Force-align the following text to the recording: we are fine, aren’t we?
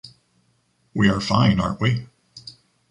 we 0.95 1.07
are 1.07 1.21
fine, 1.21 1.59
aren’t 1.59 1.79
we? 1.79 2.07